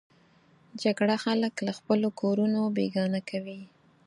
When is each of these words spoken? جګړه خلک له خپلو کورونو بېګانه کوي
جګړه 0.83 1.15
خلک 1.25 1.53
له 1.67 1.71
خپلو 1.79 2.07
کورونو 2.21 2.61
بېګانه 2.75 3.21
کوي 3.29 3.61